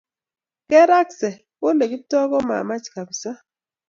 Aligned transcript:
Kerakse 0.67 1.29
kole 1.59 1.83
Kiptoo 1.91 2.27
komamach 2.31 2.85
kapisa 2.95 3.31